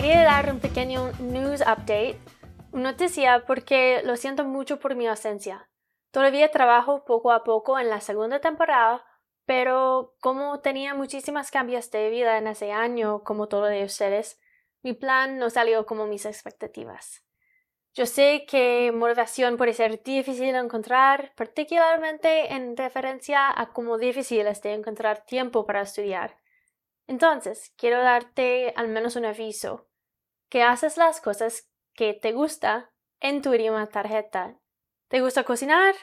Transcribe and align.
quería 0.00 0.22
dar 0.22 0.52
un 0.52 0.60
pequeño 0.60 1.10
news 1.18 1.60
update, 1.60 2.20
noticia 2.70 3.44
porque 3.48 4.00
lo 4.04 4.14
siento 4.14 4.44
mucho 4.44 4.78
por 4.78 4.94
mi 4.94 5.08
ausencia. 5.08 5.68
Todavía 6.12 6.52
trabajo 6.52 7.04
poco 7.04 7.32
a 7.32 7.42
poco 7.42 7.80
en 7.80 7.90
la 7.90 8.00
segunda 8.00 8.38
temporada, 8.38 9.04
pero 9.44 10.14
como 10.20 10.60
tenía 10.60 10.94
muchísimas 10.94 11.50
cambios 11.50 11.90
de 11.90 12.10
vida 12.10 12.38
en 12.38 12.46
ese 12.46 12.70
año, 12.70 13.24
como 13.24 13.48
todos 13.48 13.70
de 13.70 13.82
ustedes, 13.82 14.38
mi 14.84 14.92
plan 14.92 15.36
no 15.36 15.50
salió 15.50 15.84
como 15.84 16.06
mis 16.06 16.26
expectativas. 16.26 17.24
Yo 17.92 18.06
sé 18.06 18.46
que 18.48 18.92
motivación 18.94 19.56
puede 19.56 19.74
ser 19.74 20.00
difícil 20.04 20.52
de 20.52 20.58
encontrar, 20.58 21.32
particularmente 21.34 22.54
en 22.54 22.76
referencia 22.76 23.50
a 23.50 23.72
cómo 23.72 23.98
difícil 23.98 24.46
es 24.46 24.62
de 24.62 24.74
encontrar 24.74 25.24
tiempo 25.24 25.66
para 25.66 25.82
estudiar. 25.82 26.36
Entonces, 27.08 27.72
quiero 27.76 28.02
darte 28.02 28.74
al 28.76 28.88
menos 28.88 29.16
un 29.16 29.24
aviso, 29.24 29.88
que 30.50 30.62
haces 30.62 30.98
las 30.98 31.20
cosas 31.20 31.68
que 31.94 32.12
te 32.12 32.32
gusta 32.32 32.92
en 33.18 33.42
tu 33.42 33.52
idioma 33.54 33.88
tarjeta. 33.88 34.60
¿Te 35.08 35.22
gusta 35.22 35.42
cocinar? 35.42 35.94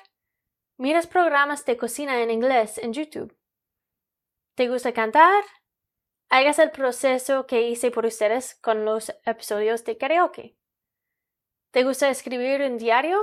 Miras 0.78 1.06
programas 1.06 1.64
de 1.64 1.78
cocina 1.78 2.22
en 2.22 2.32
inglés 2.32 2.80
en 2.80 2.92
YouTube. 2.92 3.38
¿Te 4.56 4.68
gusta 4.68 4.94
cantar? 4.94 5.44
Hagas 6.30 6.58
el 6.58 6.72
proceso 6.72 7.46
que 7.46 7.62
hice 7.62 7.92
por 7.92 8.06
ustedes 8.06 8.56
con 8.56 8.84
los 8.84 9.16
episodios 9.26 9.86
de 9.86 9.98
karaoke. 9.98 10.58
¿Te 11.72 11.84
gusta 11.84 12.10
escribir 12.10 12.62
un 12.62 12.78
diario? 12.78 13.20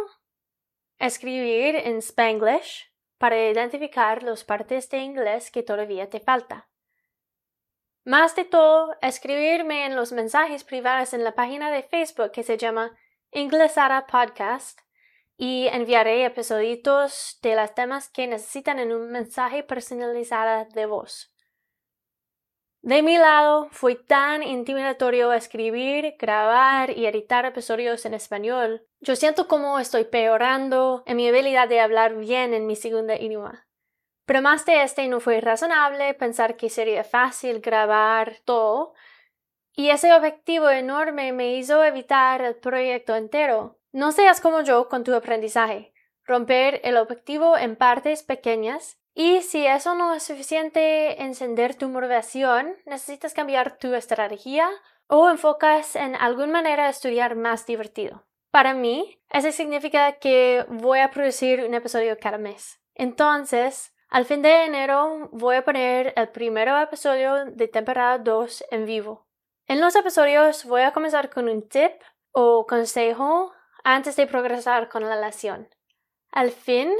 Escribir 0.99 1.75
en 1.75 1.99
Spanglish 1.99 2.93
para 3.19 3.51
identificar 3.51 4.23
las 4.23 4.45
partes 4.45 4.89
de 4.89 4.99
inglés 4.99 5.51
que 5.51 5.65
todavía 5.65 6.09
te 6.09 6.21
falta. 6.21 6.72
Más 8.05 8.35
de 8.35 8.45
todo, 8.45 8.97
escribirme 9.01 9.87
en 9.87 9.95
los 9.95 10.11
mensajes 10.11 10.65
privados 10.65 11.15
en 11.15 11.23
la 11.23 11.37
página 11.37 11.71
de 11.71 11.85
Facebook 11.85 12.33
que 12.33 12.43
se 12.43 12.59
llama 12.59 12.99
Inglesara 13.31 14.09
Podcast 14.09 14.81
y 15.37 15.69
enviaré 15.69 16.25
episodios 16.25 17.39
de 17.43 17.55
los 17.55 17.75
temas 17.77 18.09
que 18.09 18.27
necesitan 18.27 18.81
en 18.81 18.93
un 18.93 19.13
mensaje 19.13 19.63
personalizado 19.63 20.67
de 20.75 20.87
voz. 20.87 21.33
De 22.81 23.03
mi 23.03 23.17
lado, 23.17 23.69
fue 23.71 23.95
tan 23.95 24.43
intimidatorio 24.43 25.33
escribir, 25.33 26.17
grabar 26.19 26.91
y 26.91 27.07
editar 27.07 27.45
episodios 27.45 28.05
en 28.05 28.15
español. 28.15 28.85
Yo 29.01 29.15
siento 29.15 29.47
como 29.47 29.79
estoy 29.79 30.05
peorando 30.05 31.05
en 31.07 31.19
mi 31.19 31.29
habilidad 31.29 31.69
de 31.69 31.79
hablar 31.79 32.17
bien 32.17 32.53
en 32.53 32.67
mi 32.67 32.75
segundo 32.75 33.15
idioma. 33.15 33.69
Pero 34.25 34.43
más 34.43 34.65
de 34.67 34.83
este 34.83 35.09
no 35.09 35.21
fue 35.21 35.41
razonable 35.41 36.15
pensar 36.15 36.57
que 36.57 36.71
sería 36.71 37.05
fácil 37.05 37.61
grabar 37.61 38.37
todo, 38.45 38.95
y 39.75 39.91
ese 39.91 40.13
objetivo 40.13 40.69
enorme 40.69 41.33
me 41.33 41.55
hizo 41.55 41.83
evitar 41.83 42.43
el 42.43 42.57
proyecto 42.57 43.17
entero. 43.17 43.79
No 43.91 44.13
seas 44.13 44.41
como 44.41 44.61
yo 44.61 44.89
con 44.89 45.03
tu 45.03 45.15
aprendizaje. 45.15 45.93
Romper 46.25 46.81
el 46.85 46.97
objetivo 46.97 47.57
en 47.57 47.77
partes 47.77 48.23
pequeñas 48.23 48.99
y 49.15 49.43
si 49.43 49.67
eso 49.67 49.95
no 49.95 50.15
es 50.15 50.23
suficiente 50.23 51.23
encender 51.23 51.75
tu 51.75 51.89
motivación, 51.89 52.77
necesitas 52.87 53.35
cambiar 53.35 53.77
tu 53.77 53.95
estrategia 53.95 54.69
o 55.07 55.29
enfocas 55.29 55.97
en 55.97 56.17
alguna 56.17 56.53
manera 56.53 56.89
estudiar 56.89 57.35
más 57.35 57.67
divertido. 57.67 58.25
Para 58.51 58.75
mí, 58.75 59.21
eso 59.31 59.53
significa 59.53 60.13
que 60.13 60.65
voy 60.69 61.01
a 61.01 61.11
producir 61.11 61.65
un 61.65 61.75
episodio 61.75 62.19
cada 62.19 62.39
mes. 62.39 62.81
Entonces, 62.95 63.95
al 64.13 64.27
fin 64.27 64.43
de 64.43 64.67
enero 64.67 65.31
voy 65.33 65.57
a 65.57 65.65
poner 65.65 66.13
el 66.17 66.29
primer 66.29 66.69
episodio 66.69 67.47
de 67.47 67.67
temporada 67.67 68.19
2 68.19 68.65
en 68.71 68.85
vivo. 68.85 69.27
En 69.67 69.81
los 69.81 69.97
episodios 69.97 70.67
voy 70.67 70.83
a 70.83 70.93
comenzar 70.93 71.31
con 71.31 71.49
un 71.49 71.67
tip 71.67 71.93
o 72.31 72.67
consejo 72.67 73.53
antes 73.85 74.17
de 74.17 74.27
progresar 74.27 74.91
con 74.91 75.09
la 75.09 75.19
lección. 75.19 75.67
Al 76.31 76.51
fin, 76.51 76.93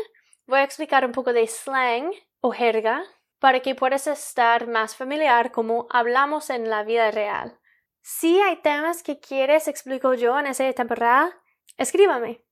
voy 0.47 0.61
a 0.61 0.65
explicar 0.65 1.05
un 1.05 1.13
poco 1.13 1.35
de 1.35 1.47
slang 1.47 2.13
o 2.41 2.51
jerga 2.51 3.05
para 3.41 3.61
que 3.61 3.75
puedas 3.75 4.07
estar 4.07 4.67
más 4.67 4.97
familiar 4.97 5.53
como 5.53 5.89
hablamos 5.91 6.49
en 6.49 6.71
la 6.71 6.83
vida 6.83 7.11
real. 7.11 7.59
Si 8.01 8.41
hay 8.41 8.57
temas 8.63 9.03
que 9.03 9.21
quieres 9.21 9.69
explico 9.69 10.15
yo 10.15 10.39
en 10.39 10.47
esa 10.47 10.73
temporada, 10.73 11.31
escríbame. 11.77 12.43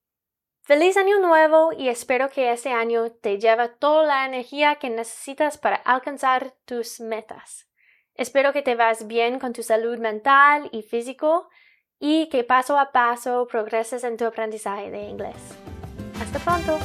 Feliz 0.62 0.97
año 0.97 1.19
nuevo 1.19 1.72
y 1.72 1.88
espero 1.88 2.28
que 2.28 2.53
este 2.53 2.71
año 2.71 3.10
te 3.10 3.38
lleve 3.38 3.69
toda 3.69 4.04
la 4.04 4.26
energía 4.26 4.76
que 4.76 4.91
necesitas 4.91 5.59
para 5.59 5.76
alcanzar 5.76 6.54
tus 6.65 7.00
metas. 7.00 7.66
Espero 8.15 8.53
que 8.53 8.62
te 8.62 8.75
vas 8.75 9.06
bien 9.06 9.38
con 9.38 9.53
tu 9.53 9.62
salud 9.62 9.98
mental 9.98 10.69
y 10.72 10.82
físico 10.82 11.48
y 11.98 12.28
que 12.28 12.44
paso 12.44 12.78
a 12.78 12.93
paso 12.93 13.47
progreses 13.50 14.04
en 14.04 14.16
tu 14.16 14.26
aprendizaje 14.26 14.91
de 14.91 15.03
inglés. 15.03 15.37
Hasta 16.21 16.38
pronto. 16.38 16.78